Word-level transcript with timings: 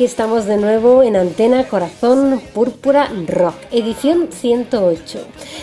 aquí 0.00 0.06
estamos 0.06 0.46
de 0.46 0.56
nuevo 0.56 1.02
en 1.02 1.14
Antena 1.14 1.68
Corazón 1.68 2.40
Púrpura 2.54 3.10
Rock, 3.26 3.56
edición 3.70 4.28
108. 4.32 5.18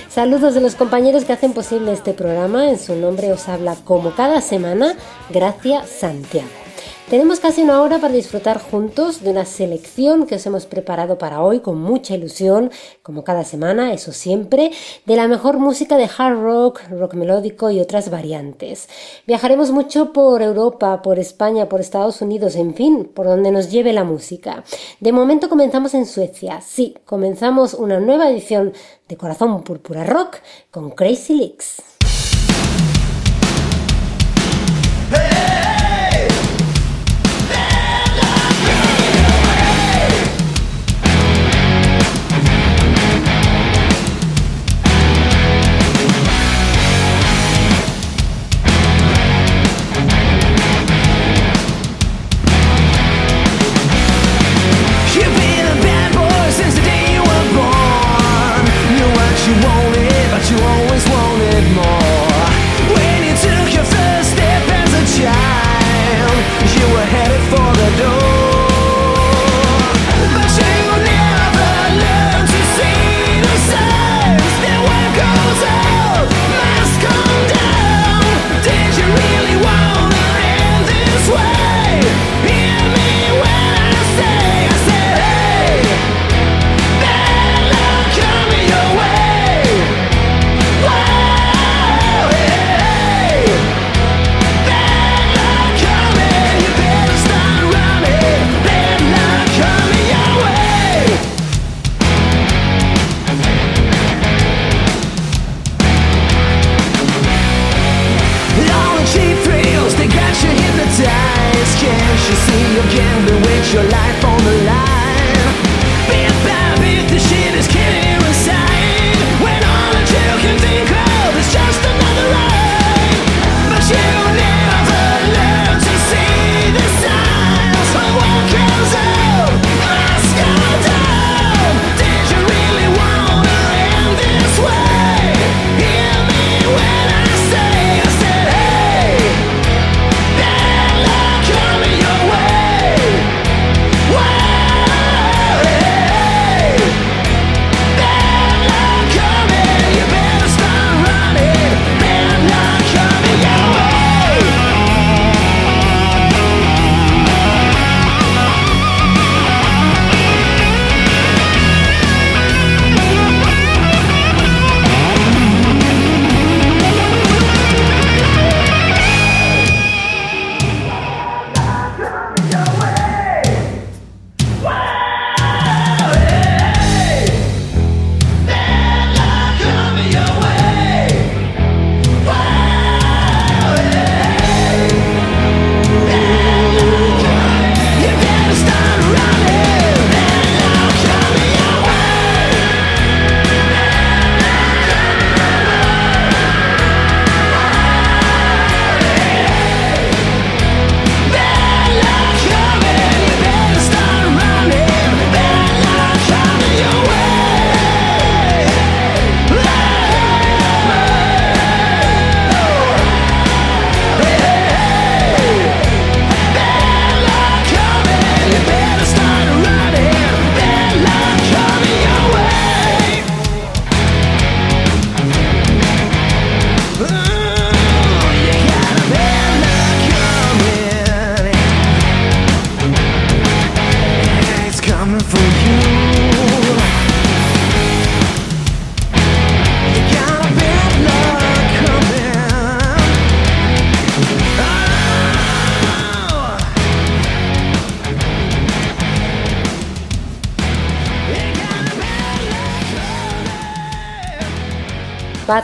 Saludos 0.09 0.53
de 0.53 0.61
los 0.61 0.75
compañeros 0.75 1.25
que 1.25 1.33
hacen 1.33 1.53
posible 1.53 1.91
este 1.91 2.13
programa. 2.13 2.69
En 2.69 2.77
su 2.77 2.95
nombre 2.95 3.31
os 3.31 3.49
habla 3.49 3.75
como 3.83 4.13
cada 4.13 4.41
semana, 4.41 4.93
Gracia 5.31 5.87
Santiago. 5.87 6.66
Tenemos 7.09 7.39
casi 7.39 7.61
una 7.61 7.81
hora 7.81 7.99
para 7.99 8.13
disfrutar 8.13 8.59
juntos 8.59 9.21
de 9.21 9.29
una 9.29 9.45
selección 9.45 10.27
que 10.27 10.35
os 10.35 10.45
hemos 10.45 10.65
preparado 10.65 11.17
para 11.17 11.41
hoy 11.41 11.61
con 11.61 11.79
mucha 11.79 12.15
ilusión, 12.15 12.69
como 13.01 13.23
cada 13.23 13.45
semana, 13.45 13.93
eso 13.93 14.11
siempre, 14.11 14.71
de 15.05 15.15
la 15.15 15.29
mejor 15.29 15.57
música 15.57 15.95
de 15.95 16.09
hard 16.17 16.37
rock, 16.37 16.81
rock 16.89 17.13
melódico 17.13 17.71
y 17.71 17.79
otras 17.79 18.09
variantes. 18.09 18.89
Viajaremos 19.25 19.71
mucho 19.71 20.11
por 20.11 20.41
Europa, 20.41 21.01
por 21.01 21.17
España, 21.17 21.69
por 21.69 21.79
Estados 21.79 22.21
Unidos, 22.21 22.57
en 22.57 22.75
fin, 22.75 23.05
por 23.05 23.25
donde 23.25 23.51
nos 23.51 23.71
lleve 23.71 23.93
la 23.93 24.03
música. 24.03 24.65
De 24.99 25.13
momento 25.13 25.47
comenzamos 25.47 25.93
en 25.93 26.07
Suecia. 26.07 26.59
Sí, 26.59 26.97
comenzamos 27.05 27.73
una 27.73 28.01
nueva 28.01 28.29
edición 28.29 28.73
de 29.07 29.15
Corazón 29.15 29.63
Púrpura 29.63 30.03
Rock 30.03 30.39
con 30.71 30.89
Crazy 30.89 31.35
Licks. 31.35 31.96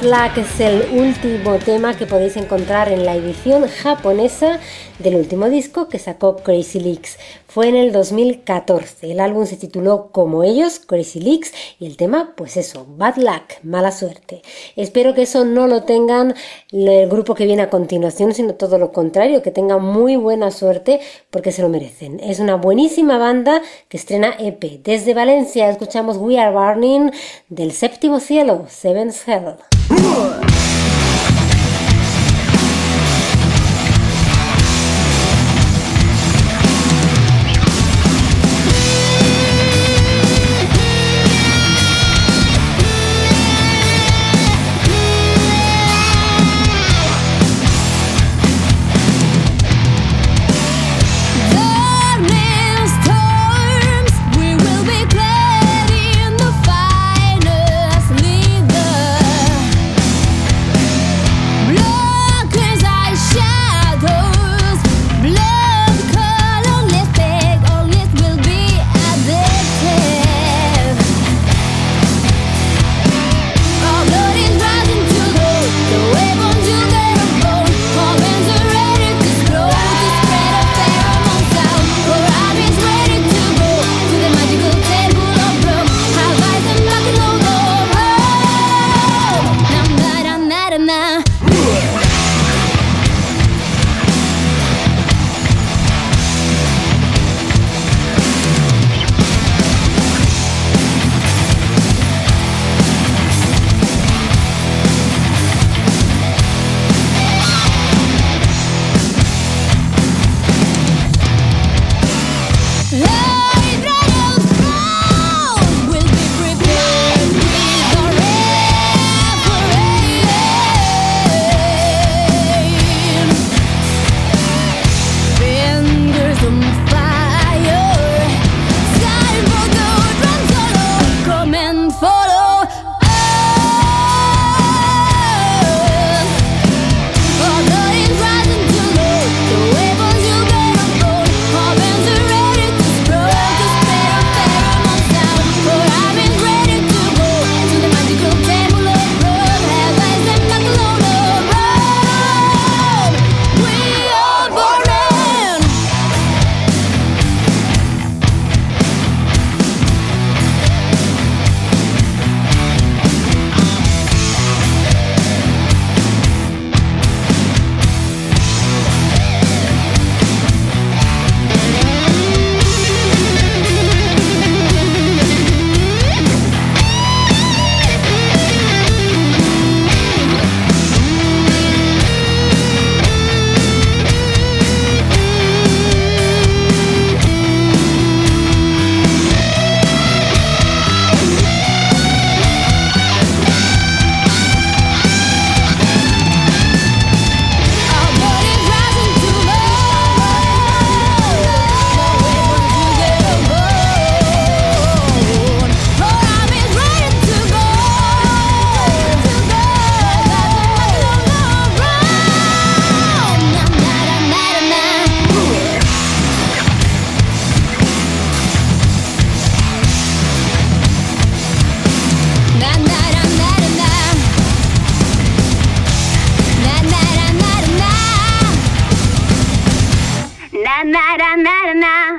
Bad 0.04 0.34
Luck 0.34 0.38
es 0.38 0.60
el 0.60 1.00
último 1.00 1.58
tema 1.60 1.96
que 1.96 2.06
podéis 2.06 2.36
encontrar 2.36 2.90
en 2.90 3.06
la 3.06 3.16
edición 3.16 3.68
japonesa 3.68 4.60
del 5.00 5.16
último 5.16 5.50
disco 5.50 5.88
que 5.88 5.98
sacó 5.98 6.36
Crazy 6.38 6.80
Leaks. 6.80 7.18
Fue 7.48 7.70
en 7.70 7.76
el 7.76 7.92
2014. 7.92 9.12
El 9.12 9.20
álbum 9.20 9.46
se 9.46 9.56
tituló 9.56 10.10
como 10.12 10.44
ellos, 10.44 10.80
Crazy 10.80 11.20
Leaks, 11.20 11.54
y 11.80 11.86
el 11.86 11.96
tema, 11.96 12.34
pues 12.36 12.58
eso, 12.58 12.86
Bad 12.98 13.18
Luck, 13.18 13.64
mala 13.64 13.92
suerte. 13.92 14.42
Espero 14.76 15.14
que 15.14 15.22
eso 15.22 15.46
no 15.46 15.68
lo 15.68 15.84
tengan 15.84 16.34
el 16.72 17.08
grupo 17.08 17.36
que 17.36 17.46
viene 17.46 17.62
a 17.62 17.70
continuación, 17.70 18.34
sino 18.34 18.56
todo 18.56 18.78
lo 18.78 18.92
contrario, 18.92 19.42
que 19.42 19.52
tengan 19.52 19.84
muy 19.84 20.16
buena 20.16 20.52
suerte 20.52 21.00
porque 21.30 21.52
se 21.52 21.62
lo 21.62 21.70
merecen. 21.70 22.20
Es 22.20 22.40
una 22.40 22.56
buenísima 22.56 23.18
banda 23.18 23.62
que 23.88 23.98
estrena 23.98 24.36
EP. 24.40 24.82
Desde 24.84 25.14
Valencia 25.14 25.70
escuchamos 25.70 26.18
We 26.18 26.40
Are 26.40 26.52
Burning 26.52 27.12
del 27.50 27.72
séptimo 27.72 28.20
cielo, 28.20 28.66
Seven's 28.68 29.26
Hell. 29.28 29.56
Whoa. 29.90 30.53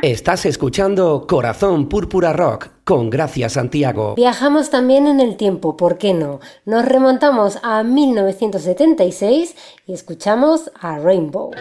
Estás 0.05 0.45
escuchando 0.45 1.27
Corazón 1.27 1.89
Púrpura 1.89 2.35
Rock 2.35 2.69
con 2.85 3.09
Gracia 3.09 3.49
Santiago. 3.49 4.17
Viajamos 4.17 4.69
también 4.69 5.07
en 5.07 5.19
el 5.19 5.39
tiempo, 5.39 5.79
¿por 5.79 5.97
qué 5.97 6.13
no? 6.13 6.41
Nos 6.67 6.85
remontamos 6.85 7.59
a 7.63 7.83
1976 7.83 9.57
y 9.87 9.95
escuchamos 9.95 10.71
a 10.79 10.99
Rainbow. 10.99 11.53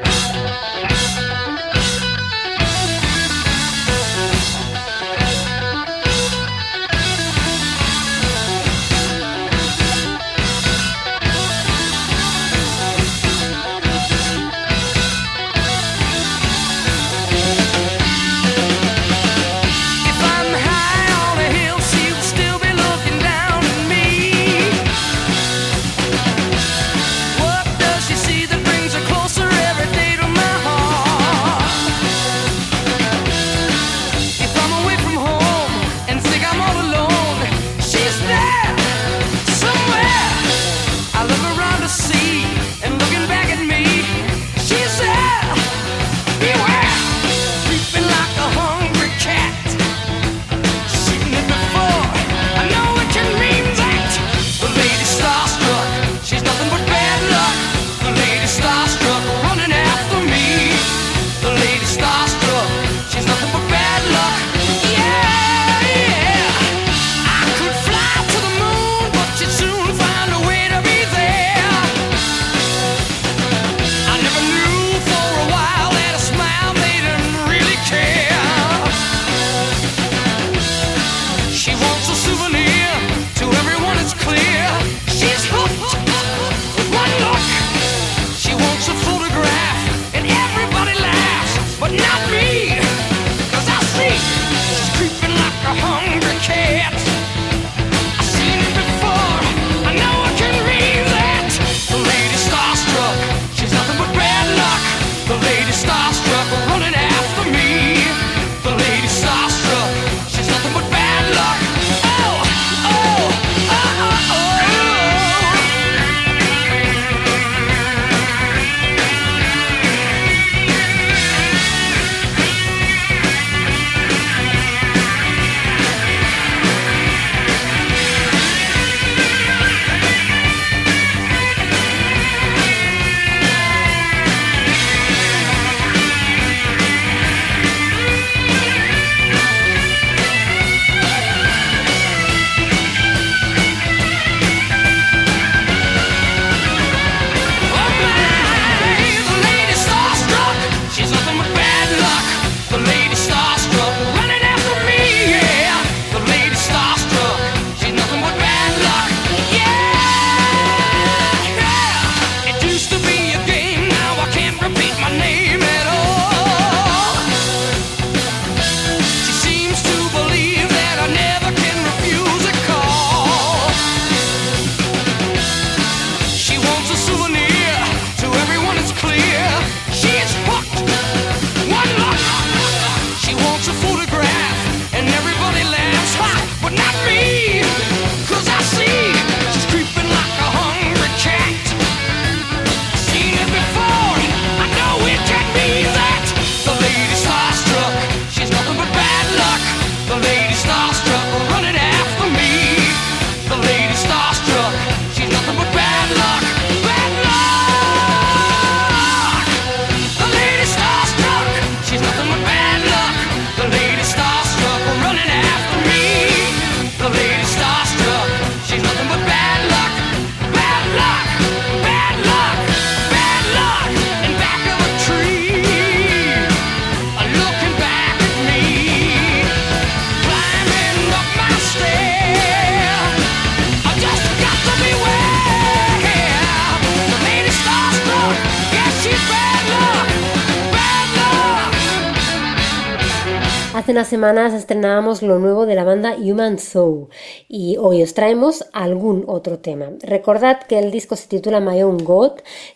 Unas 243.94 244.08
semanas 244.08 244.54
estrenábamos 244.54 245.22
lo 245.22 245.38
nuevo 245.38 245.68
de 245.68 245.76
la 245.76 245.84
banda 245.84 246.16
Human 246.18 246.58
Soul 246.58 247.10
y 247.48 247.78
hoy 247.78 248.02
os 248.02 248.16
traemos 248.16 248.66
algún 248.74 249.24
otro 249.28 249.60
tema. 249.60 249.92
Recordad 250.02 250.64
que 250.64 250.80
el 250.80 250.90
disco 250.90 251.16
se 251.16 251.28
titula 251.28 251.60
My 251.60 251.84
Own 251.84 252.04
God, 252.04 252.32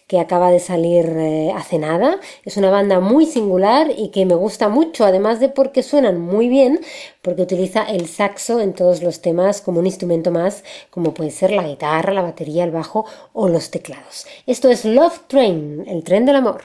que 0.05 0.19
acaba 0.19 0.51
de 0.51 0.59
salir 0.59 1.07
eh, 1.07 1.51
hace 1.55 1.79
nada. 1.79 2.19
Es 2.43 2.55
una 2.55 2.69
banda 2.69 2.99
muy 2.99 3.25
singular 3.25 3.87
y 3.97 4.09
que 4.09 4.27
me 4.27 4.35
gusta 4.35 4.69
mucho, 4.69 5.05
además 5.05 5.39
de 5.39 5.49
porque 5.49 5.81
suenan 5.81 6.21
muy 6.21 6.49
bien, 6.49 6.81
porque 7.23 7.41
utiliza 7.41 7.81
el 7.81 8.07
saxo 8.07 8.59
en 8.59 8.73
todos 8.73 9.01
los 9.01 9.19
temas 9.19 9.61
como 9.61 9.79
un 9.79 9.87
instrumento 9.87 10.29
más, 10.29 10.63
como 10.91 11.15
puede 11.15 11.31
ser 11.31 11.49
la 11.49 11.63
guitarra, 11.63 12.13
la 12.13 12.21
batería, 12.21 12.63
el 12.63 12.69
bajo 12.69 13.05
o 13.33 13.47
los 13.47 13.71
teclados. 13.71 14.27
Esto 14.45 14.69
es 14.69 14.85
Love 14.85 15.21
Train, 15.25 15.83
el 15.87 16.03
tren 16.03 16.27
del 16.27 16.35
amor. 16.35 16.61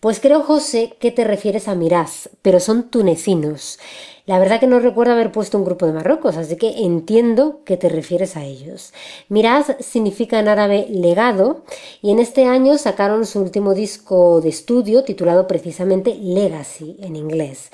Pues 0.00 0.20
creo, 0.20 0.42
José, 0.42 0.96
que 1.00 1.10
te 1.10 1.24
refieres 1.24 1.68
a 1.68 1.74
Miraz, 1.74 2.30
pero 2.40 2.58
son 2.58 2.84
tunecinos. 2.84 3.78
La 4.26 4.40
verdad 4.40 4.58
que 4.58 4.66
no 4.66 4.80
recuerdo 4.80 5.12
haber 5.12 5.30
puesto 5.30 5.56
un 5.56 5.64
grupo 5.64 5.86
de 5.86 5.92
Marruecos, 5.92 6.36
así 6.36 6.56
que 6.56 6.84
entiendo 6.84 7.60
que 7.64 7.76
te 7.76 7.88
refieres 7.88 8.36
a 8.36 8.42
ellos. 8.42 8.92
Miraz 9.28 9.76
significa 9.78 10.40
en 10.40 10.48
árabe 10.48 10.88
legado 10.90 11.62
y 12.02 12.10
en 12.10 12.18
este 12.18 12.44
año 12.44 12.76
sacaron 12.76 13.24
su 13.24 13.40
último 13.40 13.72
disco 13.72 14.40
de 14.40 14.48
estudio 14.48 15.04
titulado 15.04 15.46
precisamente 15.46 16.12
Legacy 16.20 16.96
en 17.02 17.14
inglés. 17.14 17.70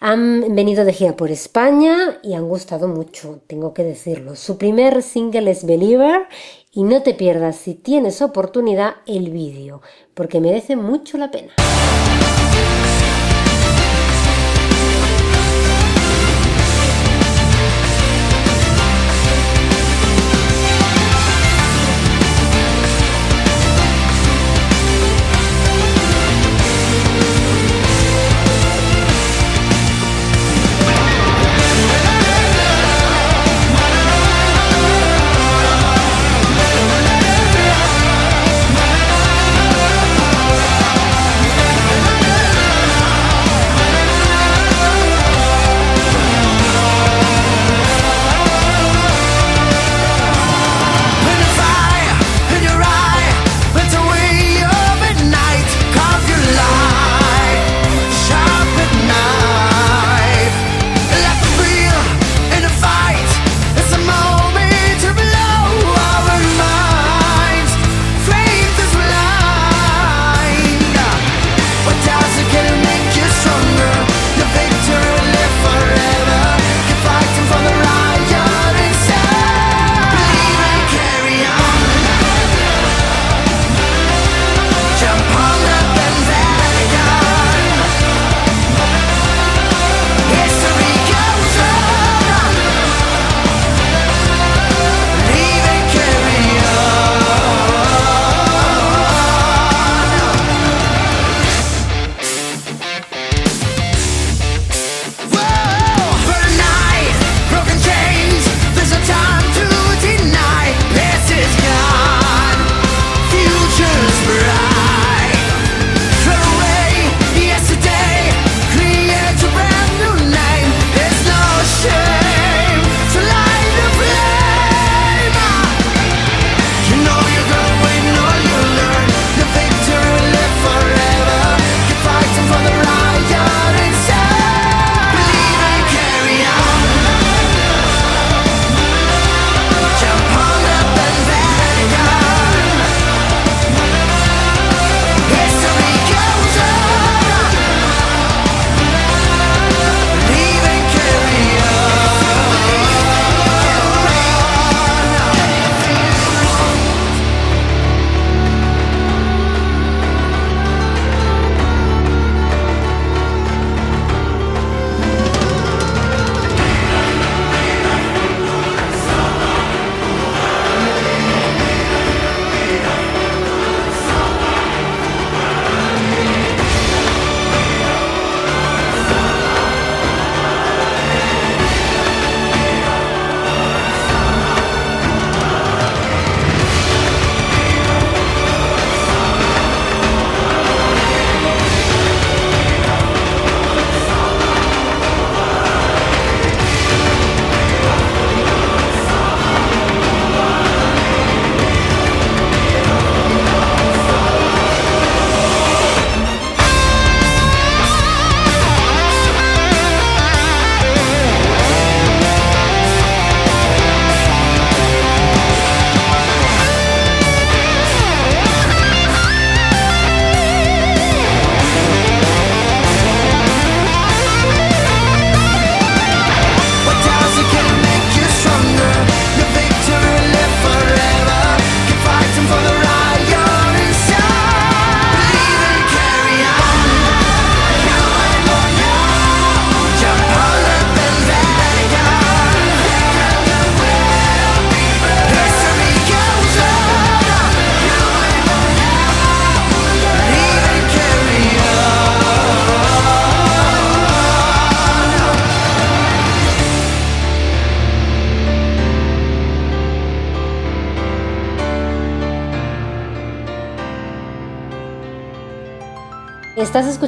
Han 0.00 0.56
venido 0.56 0.84
de 0.84 0.92
gira 0.92 1.14
por 1.14 1.30
España 1.30 2.18
y 2.24 2.34
han 2.34 2.48
gustado 2.48 2.88
mucho, 2.88 3.38
tengo 3.46 3.72
que 3.72 3.84
decirlo. 3.84 4.34
Su 4.34 4.58
primer 4.58 5.04
single 5.04 5.52
es 5.52 5.64
Believer 5.64 6.26
y 6.72 6.82
no 6.82 7.02
te 7.02 7.14
pierdas 7.14 7.54
si 7.54 7.74
tienes 7.74 8.22
oportunidad 8.22 8.96
el 9.06 9.30
vídeo, 9.30 9.82
porque 10.14 10.40
merece 10.40 10.74
mucho 10.74 11.16
la 11.16 11.30
pena. 11.30 11.52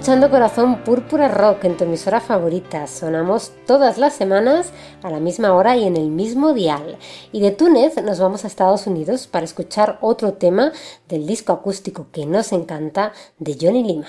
Escuchando 0.05 0.29
Corazón 0.29 0.85
Púrpura 0.85 1.29
Rock 1.29 1.65
en 1.65 1.79
tu 1.79 1.85
emisora 1.85 2.21
favorita. 2.21 2.87
Sonamos 2.87 3.53
todas 3.67 3.97
las 3.97 4.13
semanas 4.13 4.71
a 5.03 5.09
la 5.09 5.19
misma 5.19 5.55
hora 5.55 5.79
y 5.79 5.85
en 5.85 5.97
el 5.97 6.11
mismo 6.11 6.53
dial. 6.53 6.99
Y 7.33 7.41
de 7.41 7.53
Túnez 7.53 7.97
nos 8.05 8.21
vamos 8.21 8.45
a 8.45 8.49
Estados 8.49 8.87
Unidos 8.87 9.27
para 9.27 9.47
escuchar 9.47 9.97
otro 10.03 10.35
tema 10.35 10.73
del 11.09 11.27
disco 11.27 11.55
acústico 11.55 12.09
que 12.13 12.27
nos 12.27 12.53
encanta 12.53 13.13
de 13.39 13.57
Johnny 13.59 13.83
Lima. 13.83 14.09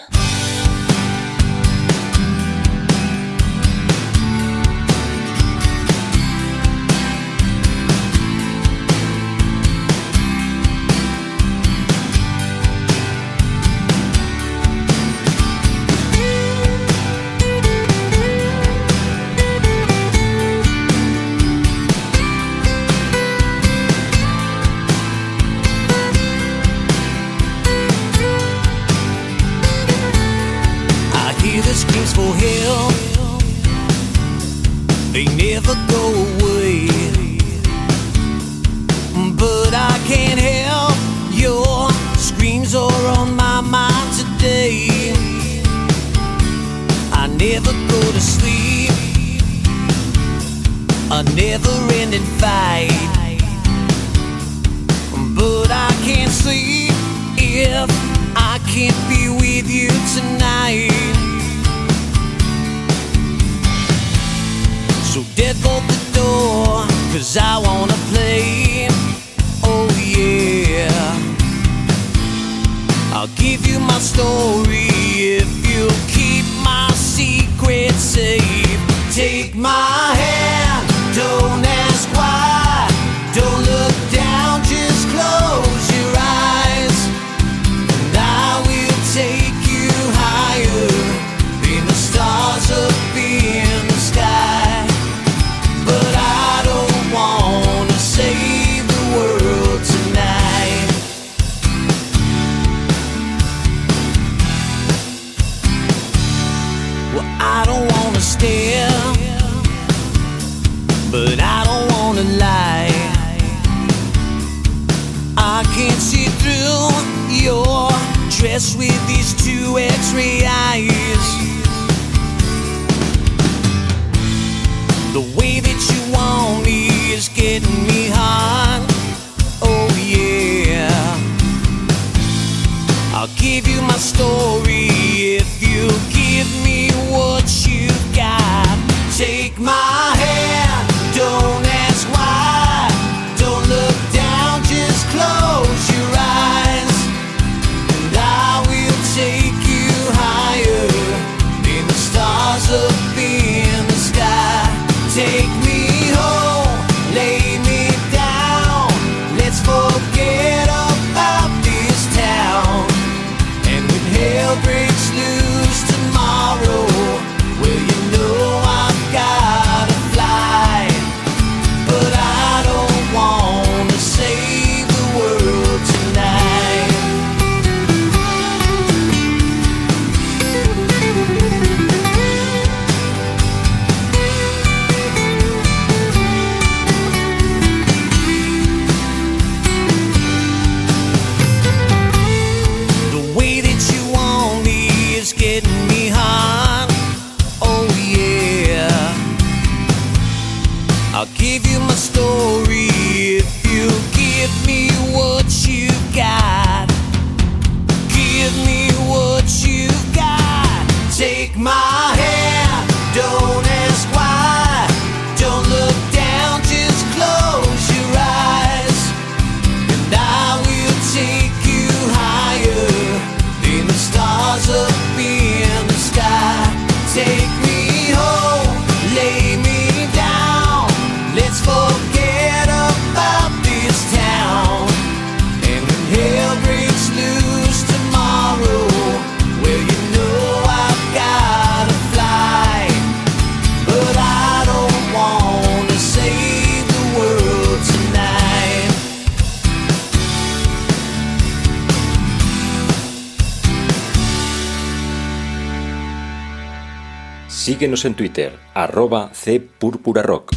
Síguenos 257.75 258.05
en 258.05 258.13
Twitter, 258.13 258.57
arroba 258.73 259.31
cpurpurarock. 259.33 260.49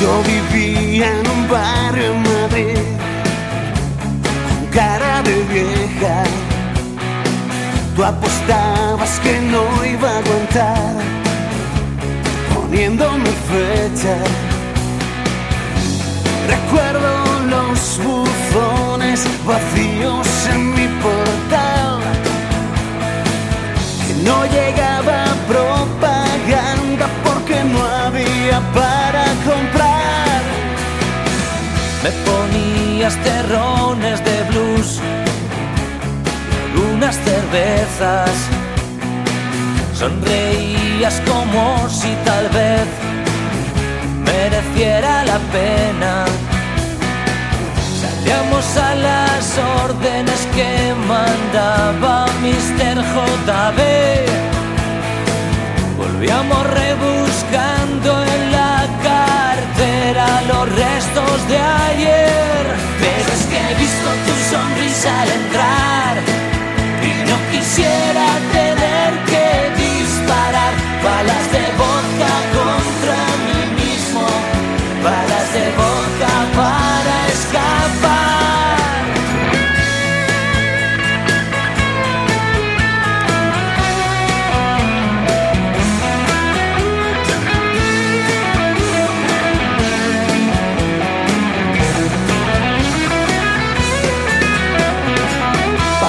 Yo 0.00 0.22
vivía 0.24 1.08
en 1.08 1.30
un 1.30 1.48
barrio 1.48 2.14
en 2.14 2.22
Madrid, 2.22 2.78
cara 4.72 5.22
de 5.22 5.36
vieja. 5.54 6.24
Tú 7.94 8.02
apostabas 8.02 9.20
que 9.20 9.38
no 9.38 9.62
iba 9.86 10.10
a 10.10 10.18
aguantar, 10.18 10.94
poniéndome 12.56 13.30
fecha. 13.52 14.16
Recuerdo 16.48 17.40
los 17.48 18.00
buzones 18.02 19.28
vacíos 19.46 20.26
en 20.52 20.74
mi 20.74 20.88
portal 21.00 21.87
no 24.28 24.44
llegaba 24.44 25.24
propaganda 25.48 27.06
porque 27.24 27.64
no 27.64 27.80
había 27.82 28.60
para 28.78 29.24
comprar. 29.48 30.40
Me 32.04 32.10
ponías 32.28 33.14
terrones 33.30 34.22
de 34.28 34.36
blues, 34.50 35.00
unas 36.92 37.16
cervezas, 37.28 38.30
sonreías 39.94 41.20
como 41.30 41.88
si 41.88 42.10
tal 42.24 42.48
vez 42.50 42.86
mereciera 44.30 45.24
la 45.24 45.38
pena. 45.56 46.47
Salíamos 48.18 48.76
a 48.76 48.94
las 48.96 49.58
órdenes 49.84 50.40
que 50.52 50.92
mandaba 51.06 52.26
Mr. 52.42 52.96
JB. 53.14 53.80
Volvíamos 55.96 56.66
rebuscando 56.66 58.24
en 58.24 58.52
la 58.52 58.86
cartera 59.08 60.26
los 60.48 60.68
restos 60.74 61.48
de 61.48 61.58
ayer. 61.58 62.62
Pero 62.98 63.28
es 63.36 63.44
que 63.50 63.56
he 63.56 63.74
visto 63.84 64.08
tu 64.26 64.34
sonrisa 64.50 65.10
al 65.22 65.30
entrar 65.40 66.14
y 67.08 67.12
no 67.30 67.36
quisiera 67.52 68.26
tener 68.52 69.10
que 69.30 69.46
disparar 69.86 70.72
balas 71.06 71.44
de 71.54 71.64
vodka 71.80 72.34
contra 72.58 73.18
mí 73.46 73.62
mismo, 73.80 74.26
balas 75.04 75.52
de 75.52 75.64
vodka 75.78 76.27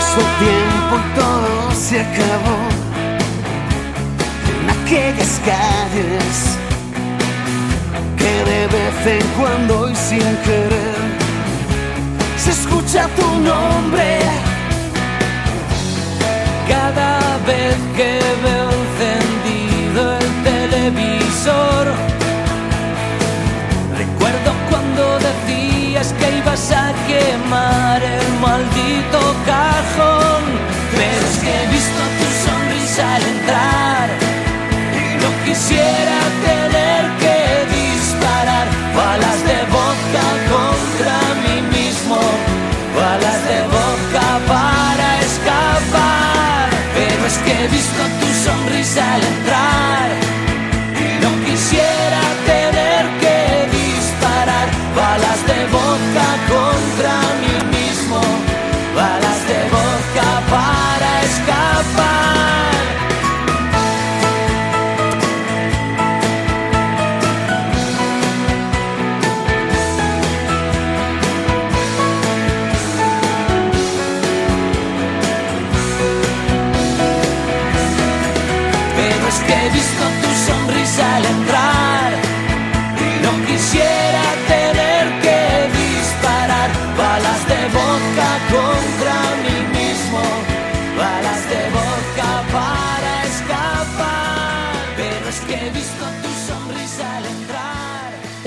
Pasó 0.09 0.21
tiempo 0.39 0.97
y 0.97 1.19
todo 1.19 1.71
se 1.71 1.99
acabó 1.99 2.57
en 4.49 4.69
aquellas 4.71 5.39
calles 5.45 6.57
que 8.17 8.33
de 8.49 8.67
vez 8.67 9.05
en 9.05 9.27
cuando 9.39 9.87
y 9.87 9.95
sin 9.95 10.17
querer 10.17 10.95
se 12.37 12.49
escucha 12.49 13.07
tu 13.09 13.27
nombre. 13.39 14.19
Cada 16.67 17.19
vez 17.45 17.75
que 17.95 18.19
veo 18.43 18.69
encendido 18.81 20.17
el 20.17 20.29
televisor, 20.43 21.85
decías 25.99 26.13
que 26.13 26.37
ibas 26.37 26.71
a 26.71 26.93
quemar 27.07 28.01
el 28.01 28.27
maldito 28.39 29.19
cajón. 29.45 30.43
Pero 30.95 31.25
es 31.31 31.37
que 31.39 31.49
he 31.49 31.67
visto 31.67 32.01
tu 32.19 32.27
sonrisa 32.45 33.15
al 33.15 33.23
entrar 33.23 34.09
y 34.93 35.23
no 35.23 35.29
quisiera 35.45 36.17
tener 36.49 37.03
que 37.21 37.37
disparar 37.79 38.67
balas 38.95 39.39
de 39.49 39.59
vodka 39.75 40.27
contra 40.53 41.15
mí 41.43 41.57
mismo, 41.77 42.17
balas 42.95 43.39
de 43.49 43.59
vodka 43.75 44.27
para 44.47 45.07
escapar. 45.27 46.69
Pero 46.95 47.25
es 47.25 47.37
que 47.37 47.51
he 47.51 47.67
visto 47.67 48.01
tu 48.19 48.27
sonrisa 48.45 49.13
al 49.13 49.21
entrar 49.21 49.28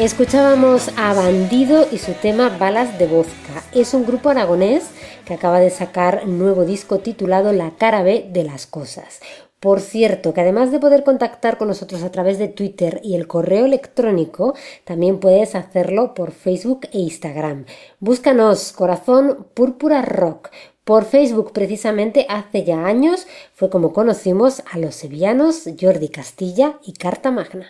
Escuchábamos 0.03 0.91
a 0.97 1.15
Bandido 1.15 1.87
y 1.93 1.99
su 1.99 2.13
tema 2.15 2.49
Balas 2.59 2.99
de 2.99 3.07
Vodka. 3.07 3.63
Es 3.73 3.95
un 3.95 4.05
grupo 4.05 4.31
aragonés 4.31 4.91
que 5.25 5.33
acaba 5.33 5.61
de 5.61 5.71
sacar 5.71 6.27
nuevo 6.27 6.65
disco 6.65 6.99
titulado 6.99 7.53
La 7.53 7.71
cara 7.79 8.03
B 8.03 8.29
de 8.29 8.43
las 8.43 8.67
cosas. 8.67 9.21
Por 9.61 9.79
cierto, 9.79 10.35
que 10.35 10.41
además 10.41 10.73
de 10.73 10.81
poder 10.81 11.05
contactar 11.05 11.57
con 11.57 11.69
nosotros 11.69 12.03
a 12.03 12.11
través 12.11 12.41
de 12.41 12.49
Twitter 12.49 13.01
y 13.05 13.15
el 13.15 13.29
correo 13.29 13.65
electrónico, 13.65 14.57
también 14.83 15.21
puedes 15.21 15.55
hacerlo 15.55 16.15
por 16.15 16.33
Facebook 16.33 16.89
e 16.93 16.99
Instagram. 16.99 17.67
Búscanos 18.01 18.73
Corazón 18.73 19.47
Púrpura 19.55 20.03
Rock. 20.03 20.51
Por 20.83 21.05
Facebook, 21.05 21.53
precisamente 21.53 22.27
hace 22.29 22.65
ya 22.65 22.87
años, 22.87 23.29
fue 23.55 23.71
como 23.71 23.93
conocimos 23.93 24.65
a 24.69 24.79
los 24.79 24.97
sevillanos 24.97 25.63
Jordi 25.81 26.09
Castilla 26.09 26.81
y 26.85 26.95
Carta 26.95 27.31
Magna. 27.31 27.69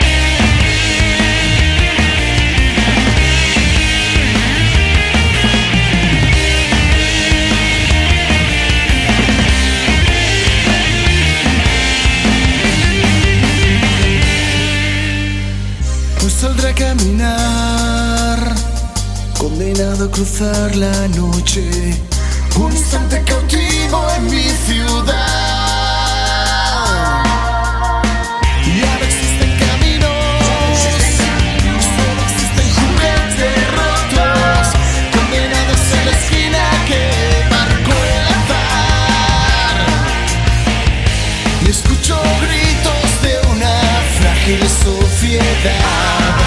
A 16.73 16.75
caminar, 16.75 18.39
condenado 19.39 20.07
a 20.07 20.11
cruzar 20.11 20.75
la 20.75 21.07
noche. 21.09 21.69
Un 22.57 22.73
instante 22.73 23.23
cautivo 23.25 24.07
en 24.17 24.25
mi 24.31 24.49
ciudad. 24.49 25.13
Ya 28.65 28.99
no 28.99 29.05
existen 29.05 29.59
caminos, 29.59 30.79
solo 31.93 32.23
existen 32.31 32.69
juguetes 32.81 33.59
rotos, 33.77 34.73
condenados 35.13 35.85
en 35.99 36.03
la 36.07 36.13
esquina 36.17 36.65
que 36.89 37.05
marcó 37.51 37.97
el 38.17 38.25
azar. 38.39 39.77
Y 41.67 41.69
escucho 41.69 42.17
gritos 42.41 43.09
de 43.23 43.33
una 43.51 43.75
frágil 44.19 44.63
sociedad 44.69 46.42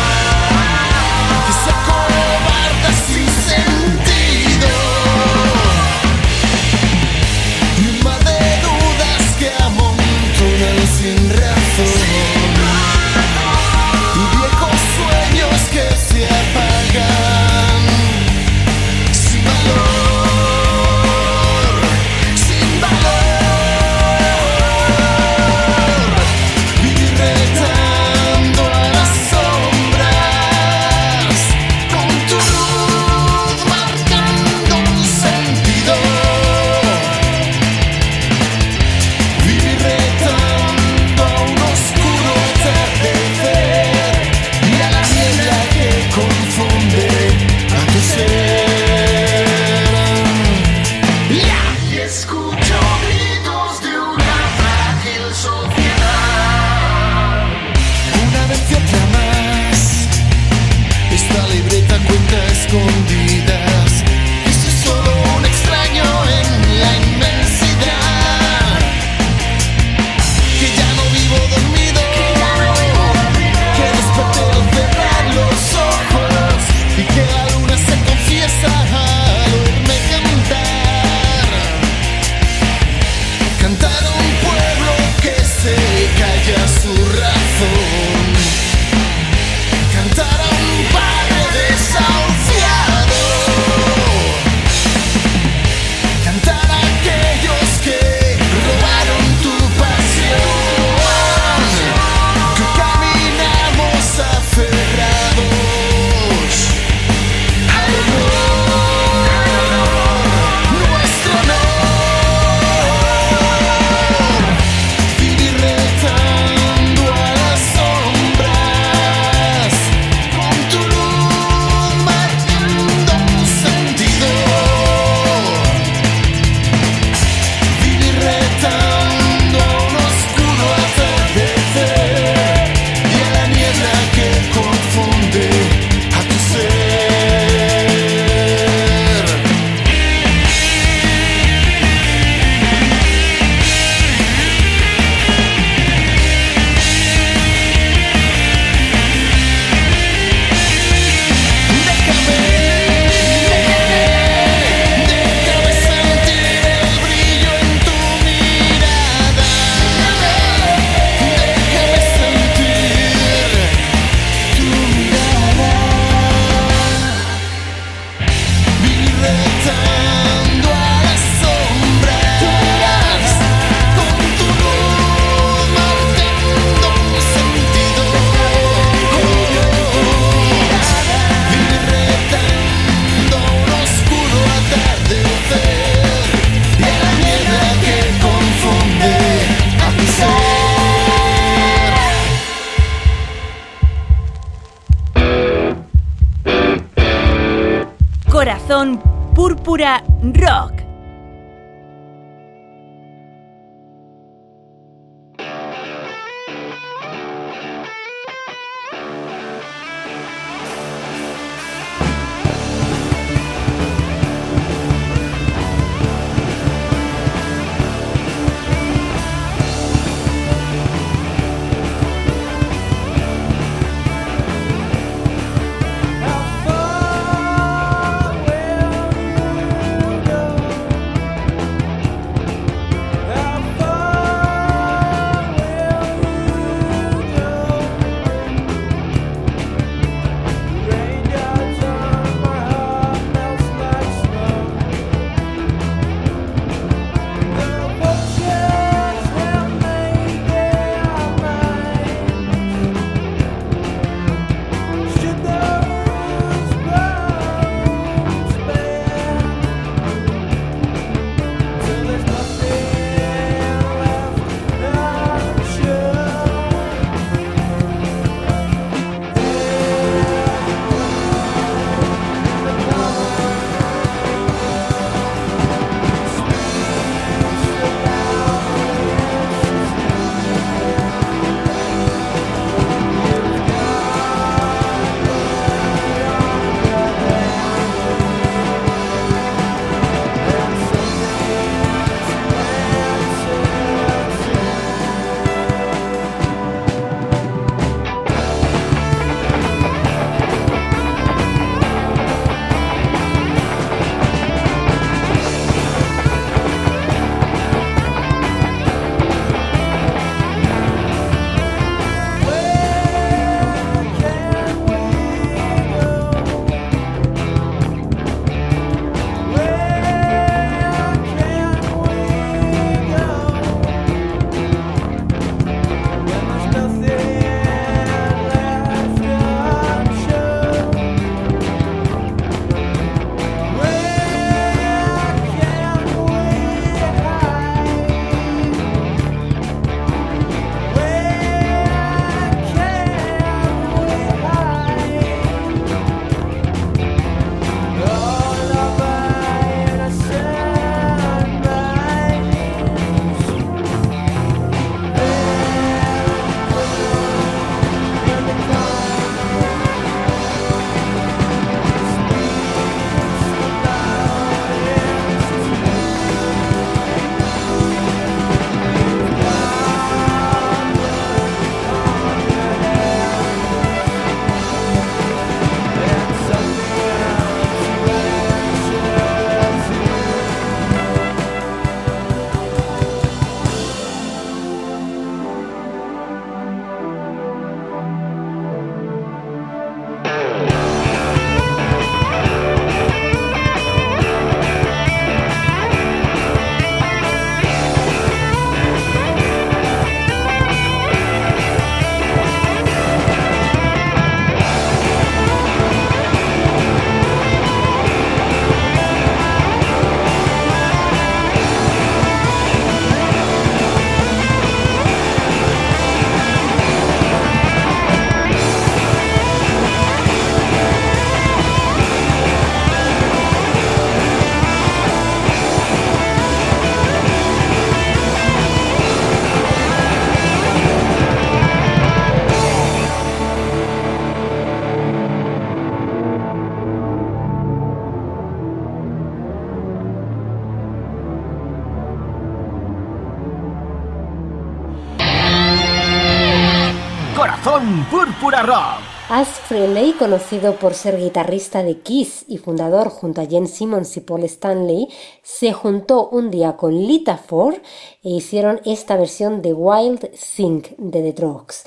Rock. 448.65 448.99
As 449.29 449.47
Frehley, 449.47 450.13
conocido 450.13 450.75
por 450.75 450.93
ser 450.93 451.17
guitarrista 451.17 451.83
de 451.83 451.99
Kiss 451.99 452.45
y 452.47 452.57
fundador 452.57 453.09
junto 453.09 453.41
a 453.41 453.45
Jen 453.45 453.67
Simmons 453.67 454.17
y 454.17 454.21
Paul 454.21 454.43
Stanley, 454.43 455.07
se 455.43 455.73
juntó 455.73 456.29
un 456.29 456.49
día 456.49 456.75
con 456.75 456.95
Lita 456.95 457.37
Ford 457.37 457.75
e 458.23 458.29
hicieron 458.29 458.81
esta 458.85 459.17
versión 459.17 459.61
de 459.61 459.73
Wild 459.73 460.31
Thing 460.55 460.81
de 460.97 461.21
The 461.21 461.33
Drugs 461.33 461.85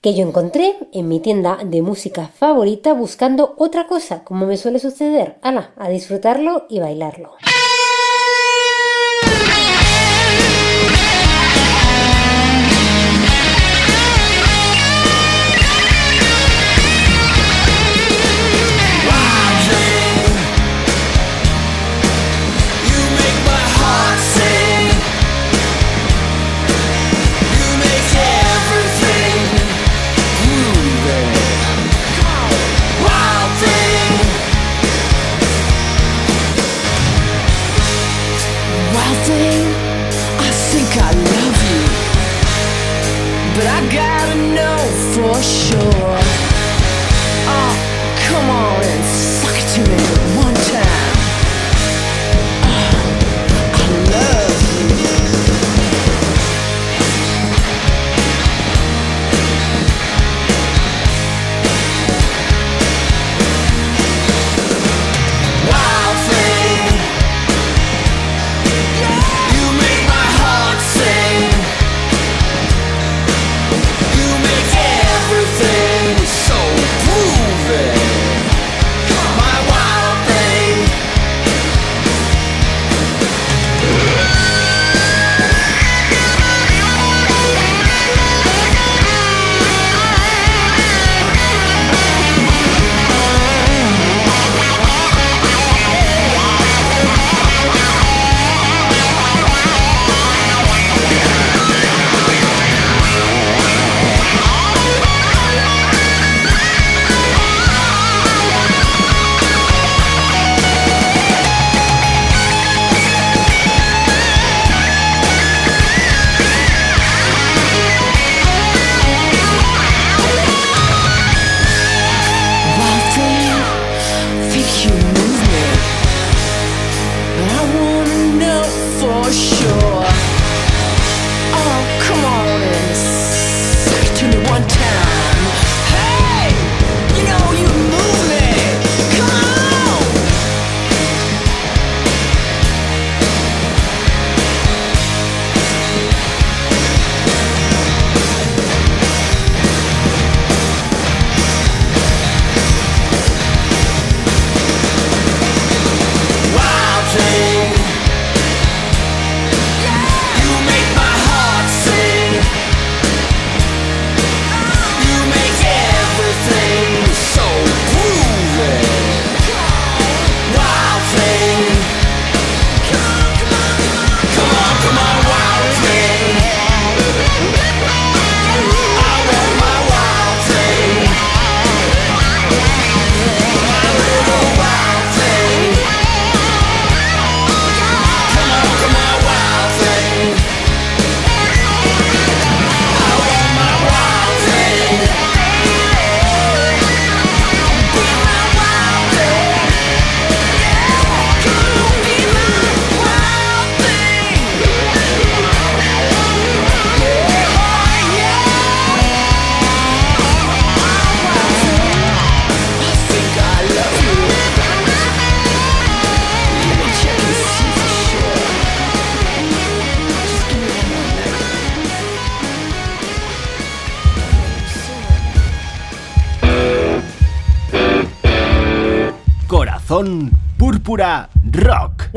que 0.00 0.14
yo 0.14 0.26
encontré 0.26 0.76
en 0.92 1.06
mi 1.06 1.20
tienda 1.20 1.58
de 1.64 1.80
música 1.80 2.26
favorita 2.26 2.92
buscando 2.92 3.54
otra 3.56 3.86
cosa, 3.86 4.24
como 4.24 4.46
me 4.46 4.56
suele 4.56 4.80
suceder. 4.80 5.38
Ala, 5.42 5.72
a 5.76 5.88
disfrutarlo 5.88 6.66
y 6.68 6.80
bailarlo. 6.80 7.36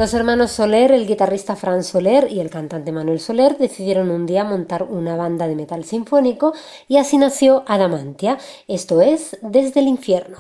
Los 0.06 0.14
hermanos 0.14 0.52
Soler, 0.52 0.92
el 0.92 1.08
guitarrista 1.08 1.56
Fran 1.56 1.84
Soler 1.84 2.32
y 2.32 2.40
el 2.40 2.52
cantante 2.52 2.92
Manuel 2.92 3.20
Soler 3.20 3.58
decidieron 3.58 4.12
un 4.12 4.28
día 4.28 4.44
montar 4.44 4.84
una 4.84 5.16
banda 5.16 5.48
de 5.48 5.56
metal 5.56 5.84
sinfónico 5.84 6.54
y 6.88 6.98
así 6.98 7.18
nació 7.18 7.64
Adamantia, 7.66 8.38
esto 8.68 9.02
es 9.02 9.36
Desde 9.42 9.80
el 9.80 9.88
Infierno. 9.88 10.38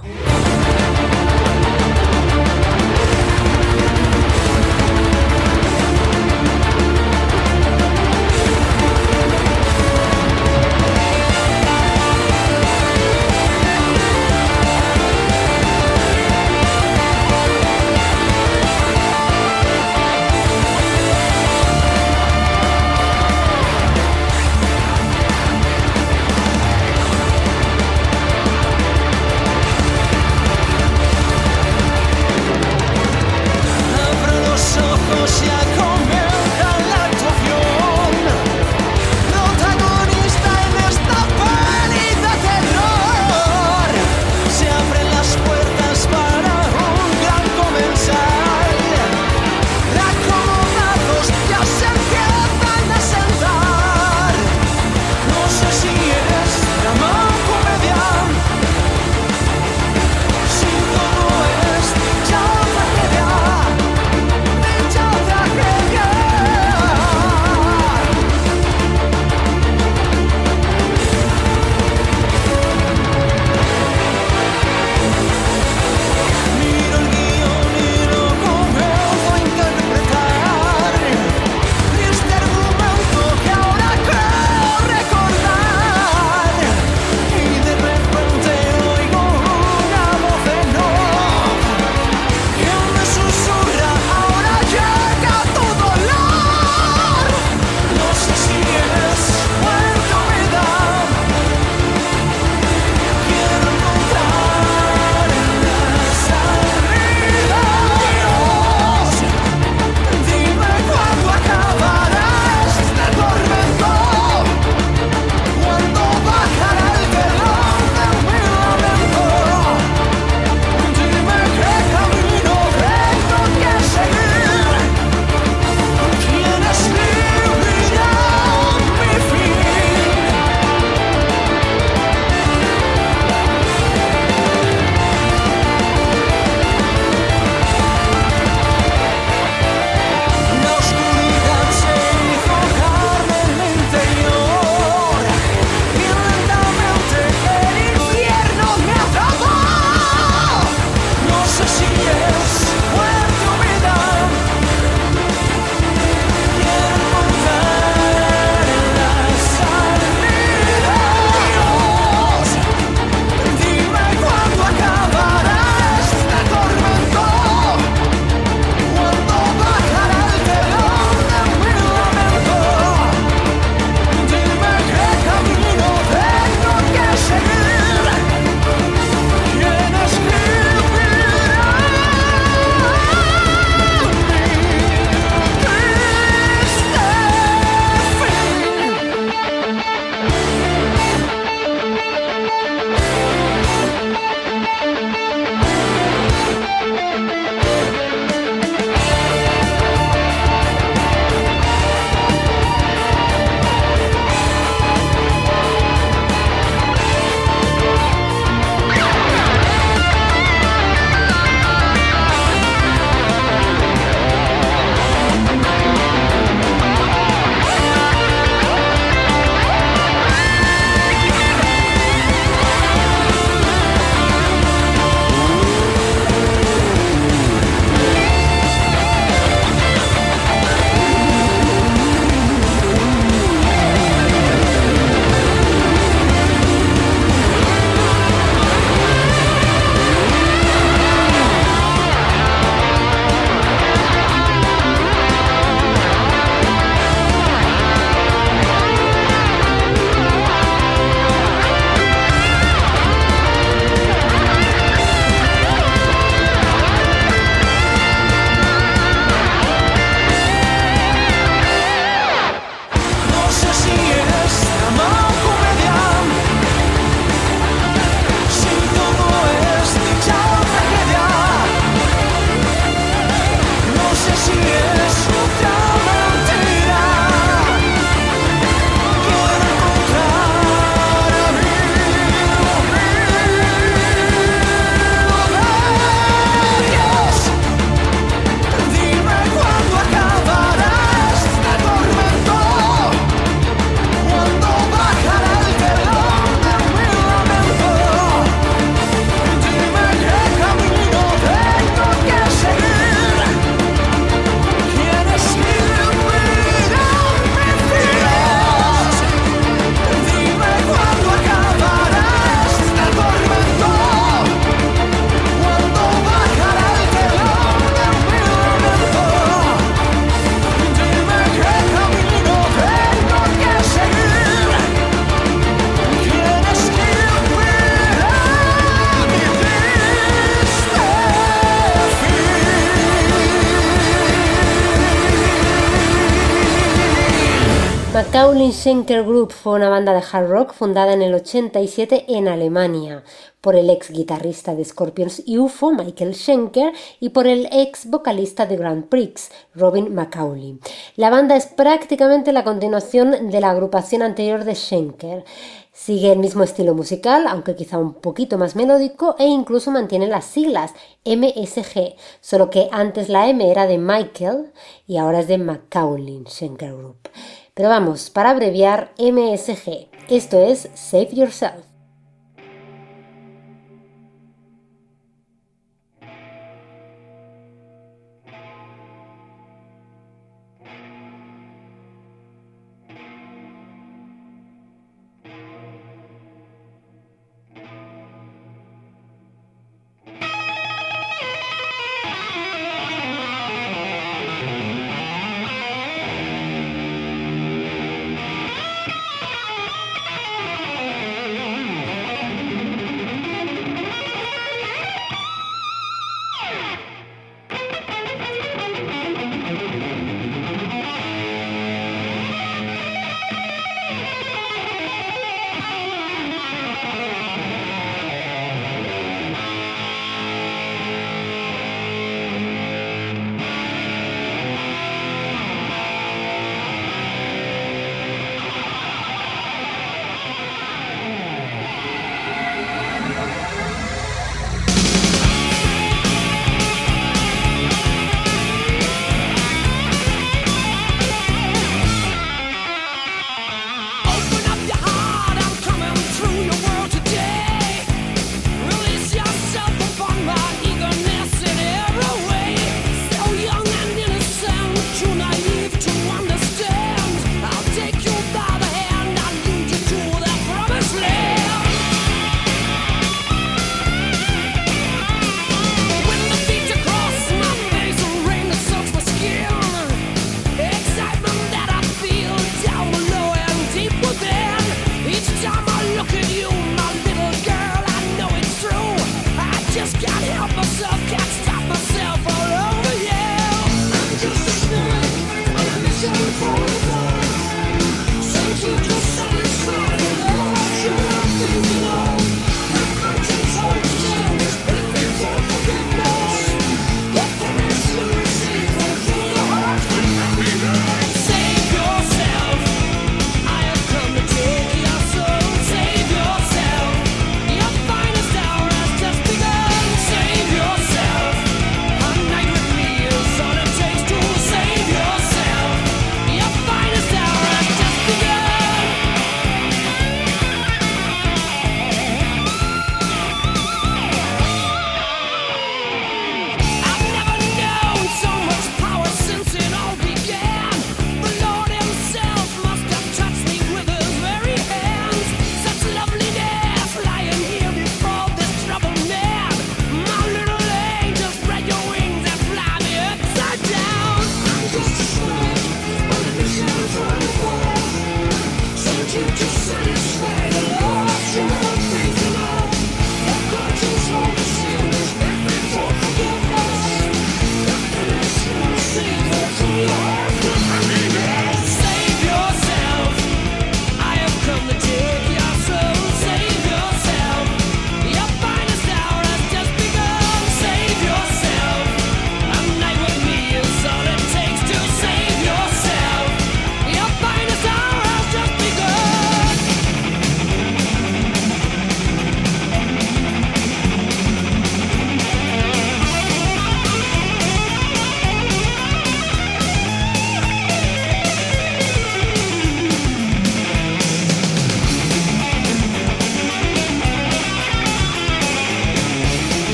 Macaulay 338.65 338.81
Schenker 338.81 339.23
Group 339.23 339.51
fue 339.51 339.73
una 339.73 339.89
banda 339.89 340.11
de 340.11 340.23
hard 340.31 340.49
rock 340.49 340.73
fundada 340.73 341.13
en 341.13 341.21
el 341.21 341.35
87 341.35 342.25
en 342.29 342.47
Alemania 342.47 343.23
por 343.61 343.75
el 343.75 343.91
ex 343.91 344.09
guitarrista 344.09 344.73
de 344.73 344.83
Scorpions 344.83 345.43
y 345.45 345.59
UFO 345.59 345.91
Michael 345.91 346.33
Schenker 346.33 346.91
y 347.19 347.29
por 347.29 347.45
el 347.45 347.67
ex 347.71 348.09
vocalista 348.09 348.65
de 348.65 348.75
Grand 348.75 349.07
Prix 349.07 349.51
Robin 349.75 350.15
Macaulay. 350.15 350.79
La 351.15 351.29
banda 351.29 351.55
es 351.55 351.67
prácticamente 351.67 352.53
la 352.53 352.63
continuación 352.63 353.51
de 353.51 353.61
la 353.61 353.69
agrupación 353.69 354.23
anterior 354.23 354.63
de 354.63 354.73
Schenker. 354.73 355.45
Sigue 355.93 356.31
el 356.31 356.39
mismo 356.39 356.63
estilo 356.63 356.95
musical, 356.95 357.45
aunque 357.47 357.75
quizá 357.75 357.99
un 357.99 358.15
poquito 358.15 358.57
más 358.57 358.75
melódico, 358.75 359.35
e 359.37 359.45
incluso 359.45 359.91
mantiene 359.91 360.25
las 360.25 360.45
siglas 360.45 360.91
MSG, 361.23 362.15
solo 362.41 362.71
que 362.71 362.89
antes 362.91 363.29
la 363.29 363.47
M 363.47 363.69
era 363.69 363.85
de 363.85 363.99
Michael 363.99 364.73
y 365.05 365.17
ahora 365.17 365.41
es 365.41 365.47
de 365.47 365.59
Macaulay 365.59 366.43
Schenker 366.47 366.95
Group. 366.95 367.29
Pero 367.75 367.89
vamos, 367.89 368.29
para 368.29 368.51
abreviar 368.51 369.11
MSG, 369.17 370.07
esto 370.29 370.57
es 370.57 370.89
Save 370.93 371.31
Yourself. 371.33 371.94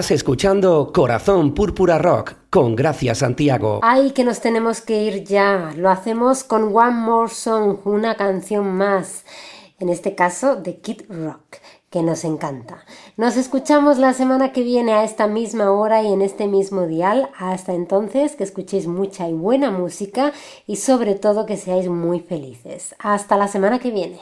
Estás 0.00 0.12
escuchando 0.12 0.92
Corazón 0.94 1.52
Púrpura 1.52 1.98
Rock 1.98 2.32
con 2.48 2.74
Gracia 2.74 3.14
Santiago. 3.14 3.80
Ay, 3.82 4.12
que 4.12 4.24
nos 4.24 4.40
tenemos 4.40 4.80
que 4.80 5.02
ir 5.02 5.24
ya. 5.24 5.74
Lo 5.76 5.90
hacemos 5.90 6.42
con 6.42 6.74
One 6.74 6.92
More 6.92 7.30
Song, 7.30 7.80
una 7.84 8.14
canción 8.14 8.66
más. 8.66 9.26
En 9.78 9.90
este 9.90 10.14
caso 10.14 10.56
de 10.56 10.78
Kid 10.78 11.02
Rock, 11.10 11.58
que 11.90 12.02
nos 12.02 12.24
encanta. 12.24 12.86
Nos 13.18 13.36
escuchamos 13.36 13.98
la 13.98 14.14
semana 14.14 14.52
que 14.52 14.62
viene 14.62 14.94
a 14.94 15.04
esta 15.04 15.26
misma 15.26 15.70
hora 15.70 16.02
y 16.02 16.10
en 16.10 16.22
este 16.22 16.46
mismo 16.46 16.86
dial. 16.86 17.28
Hasta 17.38 17.74
entonces, 17.74 18.36
que 18.36 18.44
escuchéis 18.44 18.86
mucha 18.86 19.28
y 19.28 19.34
buena 19.34 19.70
música 19.70 20.32
y 20.66 20.76
sobre 20.76 21.14
todo 21.14 21.44
que 21.44 21.58
seáis 21.58 21.88
muy 21.90 22.20
felices. 22.20 22.94
Hasta 23.00 23.36
la 23.36 23.48
semana 23.48 23.78
que 23.78 23.90
viene. 23.90 24.18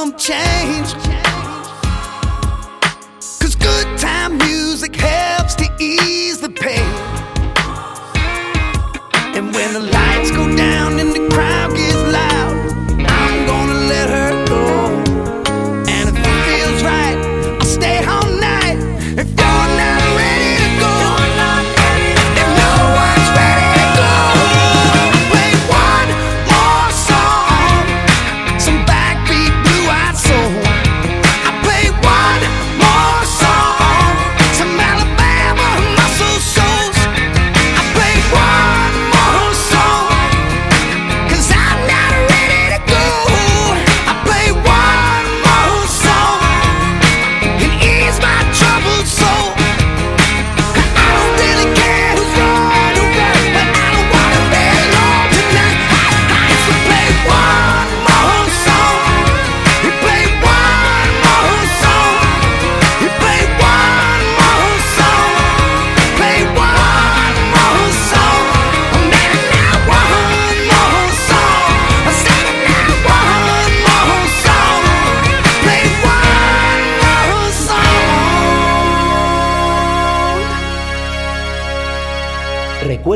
don't 0.00 0.16
change. 0.16 1.09